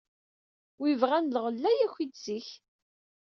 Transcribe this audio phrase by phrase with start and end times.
[0.79, 2.49] Wi ibɣan lɣella yakwi-d zik!